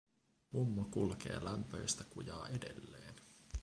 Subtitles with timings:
[0.51, 3.15] Mummo kulkee lämpöistä kujaa edelleen.